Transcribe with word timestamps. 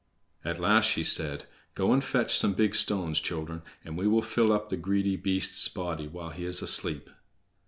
At 0.43 0.59
last 0.59 0.89
she 0.89 1.03
said: 1.03 1.45
"Go 1.75 1.93
and 1.93 2.03
fetch 2.03 2.35
some 2.35 2.53
big 2.55 2.73
stones, 2.73 3.19
children, 3.19 3.61
and 3.85 3.95
we 3.95 4.07
will 4.07 4.23
fill 4.23 4.51
up 4.51 4.69
the 4.69 4.75
greedy 4.75 5.15
beast's 5.15 5.67
body 5.69 6.07
while 6.07 6.31
he 6.31 6.43
is 6.43 6.63
asleep." 6.63 7.07